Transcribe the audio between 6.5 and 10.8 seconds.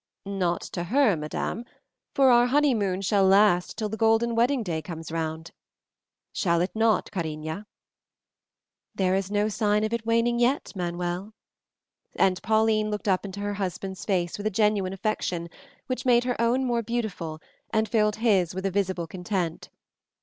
it not, cariña?" "There is no sign of waning yet,